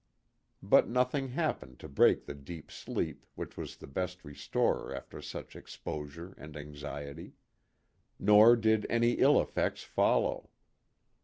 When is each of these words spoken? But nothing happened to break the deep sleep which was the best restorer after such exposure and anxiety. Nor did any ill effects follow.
But 0.63 0.89
nothing 0.89 1.27
happened 1.27 1.77
to 1.77 1.87
break 1.87 2.25
the 2.25 2.33
deep 2.33 2.71
sleep 2.71 3.23
which 3.35 3.55
was 3.55 3.77
the 3.77 3.85
best 3.85 4.25
restorer 4.25 4.95
after 4.95 5.21
such 5.21 5.55
exposure 5.55 6.33
and 6.39 6.57
anxiety. 6.57 7.33
Nor 8.17 8.55
did 8.55 8.87
any 8.89 9.11
ill 9.11 9.39
effects 9.39 9.83
follow. 9.83 10.49